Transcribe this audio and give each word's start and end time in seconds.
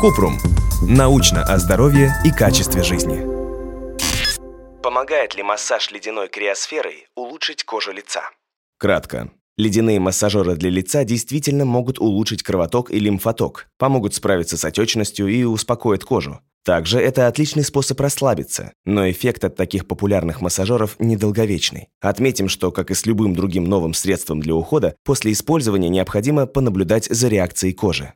Купрум. 0.00 0.38
Научно 0.82 1.42
о 1.44 1.58
здоровье 1.58 2.12
и 2.24 2.30
качестве 2.30 2.82
жизни. 2.82 3.22
Помогает 4.82 5.36
ли 5.36 5.42
массаж 5.42 5.90
ледяной 5.92 6.28
криосферой 6.28 7.06
улучшить 7.14 7.64
кожу 7.64 7.92
лица? 7.92 8.22
Кратко. 8.78 9.30
Ледяные 9.56 10.00
массажеры 10.00 10.56
для 10.56 10.70
лица 10.70 11.04
действительно 11.04 11.64
могут 11.64 12.00
улучшить 12.00 12.42
кровоток 12.42 12.90
и 12.90 12.98
лимфоток, 12.98 13.68
помогут 13.78 14.14
справиться 14.14 14.56
с 14.56 14.64
отечностью 14.64 15.28
и 15.28 15.44
успокоят 15.44 16.04
кожу. 16.04 16.40
Также 16.64 17.00
это 17.00 17.26
отличный 17.26 17.64
способ 17.64 18.00
расслабиться, 18.00 18.72
но 18.84 19.10
эффект 19.10 19.44
от 19.44 19.56
таких 19.56 19.86
популярных 19.86 20.40
массажеров 20.40 20.96
недолговечный. 21.00 21.88
Отметим, 22.00 22.48
что, 22.48 22.70
как 22.70 22.90
и 22.90 22.94
с 22.94 23.04
любым 23.04 23.34
другим 23.34 23.64
новым 23.64 23.94
средством 23.94 24.40
для 24.40 24.54
ухода, 24.54 24.94
после 25.04 25.32
использования 25.32 25.88
необходимо 25.88 26.46
понаблюдать 26.46 27.06
за 27.06 27.28
реакцией 27.28 27.72
кожи. 27.72 28.14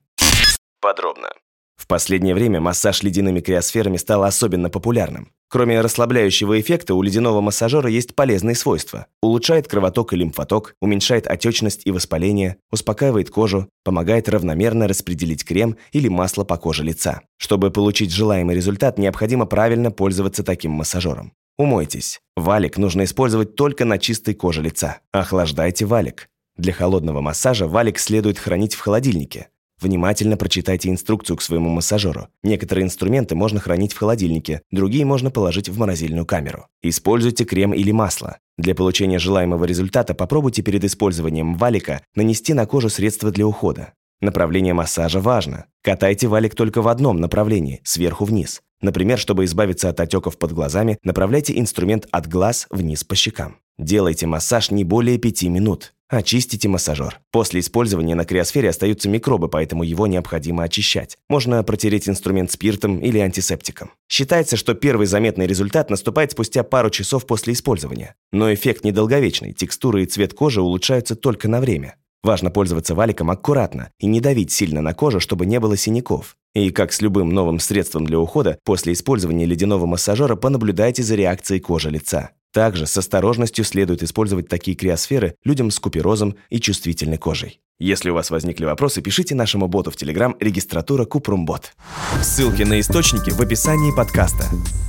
Подробно. 0.86 1.30
В 1.76 1.88
последнее 1.88 2.32
время 2.32 2.60
массаж 2.60 3.02
ледяными 3.02 3.40
криосферами 3.40 3.96
стал 3.96 4.22
особенно 4.22 4.70
популярным. 4.70 5.32
Кроме 5.48 5.80
расслабляющего 5.80 6.60
эффекта, 6.60 6.94
у 6.94 7.02
ледяного 7.02 7.40
массажера 7.40 7.90
есть 7.90 8.14
полезные 8.14 8.54
свойства. 8.54 9.08
Улучшает 9.20 9.66
кровоток 9.66 10.12
и 10.12 10.16
лимфоток, 10.16 10.76
уменьшает 10.80 11.26
отечность 11.26 11.82
и 11.86 11.90
воспаление, 11.90 12.58
успокаивает 12.70 13.30
кожу, 13.30 13.68
помогает 13.82 14.28
равномерно 14.28 14.86
распределить 14.86 15.44
крем 15.44 15.76
или 15.90 16.06
масло 16.06 16.44
по 16.44 16.56
коже 16.56 16.84
лица. 16.84 17.22
Чтобы 17.36 17.72
получить 17.72 18.12
желаемый 18.12 18.54
результат, 18.54 18.96
необходимо 18.96 19.46
правильно 19.46 19.90
пользоваться 19.90 20.44
таким 20.44 20.70
массажером. 20.70 21.32
Умойтесь. 21.58 22.20
Валик 22.36 22.78
нужно 22.78 23.02
использовать 23.02 23.56
только 23.56 23.84
на 23.84 23.98
чистой 23.98 24.34
коже 24.34 24.62
лица. 24.62 25.00
Охлаждайте 25.10 25.84
валик. 25.84 26.28
Для 26.56 26.72
холодного 26.72 27.20
массажа 27.20 27.66
валик 27.66 27.98
следует 27.98 28.38
хранить 28.38 28.74
в 28.74 28.80
холодильнике. 28.80 29.48
Внимательно 29.86 30.36
прочитайте 30.36 30.90
инструкцию 30.90 31.36
к 31.36 31.42
своему 31.42 31.68
массажеру. 31.68 32.26
Некоторые 32.42 32.84
инструменты 32.84 33.36
можно 33.36 33.60
хранить 33.60 33.92
в 33.92 33.98
холодильнике, 33.98 34.62
другие 34.72 35.04
можно 35.04 35.30
положить 35.30 35.68
в 35.68 35.78
морозильную 35.78 36.26
камеру. 36.26 36.66
Используйте 36.82 37.44
крем 37.44 37.72
или 37.72 37.92
масло. 37.92 38.38
Для 38.58 38.74
получения 38.74 39.20
желаемого 39.20 39.64
результата 39.64 40.12
попробуйте 40.12 40.62
перед 40.62 40.82
использованием 40.82 41.54
валика 41.54 42.02
нанести 42.16 42.52
на 42.52 42.66
кожу 42.66 42.88
средства 42.88 43.30
для 43.30 43.46
ухода. 43.46 43.92
Направление 44.20 44.74
массажа 44.74 45.20
важно. 45.20 45.66
Катайте 45.84 46.26
валик 46.26 46.56
только 46.56 46.82
в 46.82 46.88
одном 46.88 47.18
направлении, 47.18 47.80
сверху 47.84 48.24
вниз. 48.24 48.62
Например, 48.80 49.20
чтобы 49.20 49.44
избавиться 49.44 49.88
от 49.88 50.00
отеков 50.00 50.36
под 50.36 50.50
глазами, 50.50 50.98
направляйте 51.04 51.56
инструмент 51.56 52.08
от 52.10 52.26
глаз 52.26 52.66
вниз 52.70 53.04
по 53.04 53.14
щекам. 53.14 53.58
Делайте 53.78 54.26
массаж 54.26 54.72
не 54.72 54.82
более 54.82 55.18
5 55.18 55.44
минут. 55.44 55.92
Очистите 56.08 56.68
массажер. 56.68 57.18
После 57.32 57.58
использования 57.58 58.14
на 58.14 58.24
криосфере 58.24 58.68
остаются 58.68 59.08
микробы, 59.08 59.48
поэтому 59.48 59.82
его 59.82 60.06
необходимо 60.06 60.62
очищать. 60.62 61.16
Можно 61.28 61.64
протереть 61.64 62.08
инструмент 62.08 62.52
спиртом 62.52 62.98
или 62.98 63.18
антисептиком. 63.18 63.90
Считается, 64.08 64.56
что 64.56 64.74
первый 64.74 65.08
заметный 65.08 65.48
результат 65.48 65.90
наступает 65.90 66.30
спустя 66.30 66.62
пару 66.62 66.90
часов 66.90 67.26
после 67.26 67.54
использования. 67.54 68.14
Но 68.30 68.54
эффект 68.54 68.84
недолговечный, 68.84 69.52
текстура 69.52 70.00
и 70.00 70.06
цвет 70.06 70.32
кожи 70.32 70.62
улучшаются 70.62 71.16
только 71.16 71.48
на 71.48 71.60
время. 71.60 71.96
Важно 72.22 72.52
пользоваться 72.52 72.94
валиком 72.94 73.30
аккуратно 73.30 73.90
и 73.98 74.06
не 74.06 74.20
давить 74.20 74.52
сильно 74.52 74.82
на 74.82 74.94
кожу, 74.94 75.18
чтобы 75.18 75.44
не 75.44 75.58
было 75.58 75.76
синяков. 75.76 76.36
И 76.54 76.70
как 76.70 76.92
с 76.92 77.00
любым 77.00 77.30
новым 77.30 77.58
средством 77.58 78.06
для 78.06 78.20
ухода, 78.20 78.58
после 78.64 78.92
использования 78.92 79.44
ледяного 79.44 79.86
массажера 79.86 80.36
понаблюдайте 80.36 81.02
за 81.02 81.16
реакцией 81.16 81.60
кожи 81.60 81.90
лица. 81.90 82.30
Также 82.56 82.86
с 82.86 82.96
осторожностью 82.96 83.66
следует 83.66 84.02
использовать 84.02 84.48
такие 84.48 84.74
криосферы 84.74 85.34
людям 85.44 85.70
с 85.70 85.78
куперозом 85.78 86.36
и 86.48 86.58
чувствительной 86.58 87.18
кожей. 87.18 87.60
Если 87.78 88.08
у 88.08 88.14
вас 88.14 88.30
возникли 88.30 88.64
вопросы, 88.64 89.02
пишите 89.02 89.34
нашему 89.34 89.68
боту 89.68 89.90
в 89.90 89.94
Telegram 89.94 90.34
регистратура 90.40 91.04
Купрумбот. 91.04 91.74
Ссылки 92.22 92.62
на 92.62 92.80
источники 92.80 93.28
в 93.28 93.38
описании 93.42 93.94
подкаста. 93.94 94.46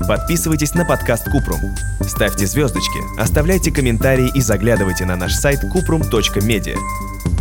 Подписывайтесь 0.08 0.76
на 0.76 0.86
подкаст 0.86 1.26
Купрум. 1.26 1.60
Ставьте 2.00 2.48
звездочки, 2.48 3.00
оставляйте 3.20 3.70
комментарии 3.70 4.32
и 4.34 4.40
заглядывайте 4.40 5.04
на 5.04 5.18
наш 5.18 5.34
сайт 5.34 5.60
kuprum.media. 5.66 6.78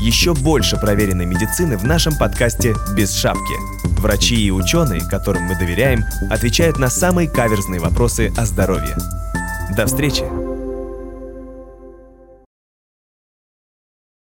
Еще 0.00 0.34
больше 0.34 0.76
проверенной 0.76 1.26
медицины 1.26 1.78
в 1.78 1.84
нашем 1.84 2.18
подкасте 2.18 2.74
«Без 2.96 3.14
шапки». 3.14 3.54
Врачи 4.00 4.34
и 4.34 4.50
ученые, 4.50 5.08
которым 5.08 5.44
мы 5.44 5.56
доверяем, 5.56 6.02
отвечают 6.32 6.80
на 6.80 6.90
самые 6.90 7.30
каверзные 7.30 7.78
вопросы 7.78 8.32
о 8.36 8.44
здоровье. 8.44 8.96
До 9.74 9.86
встречи! 9.86 10.55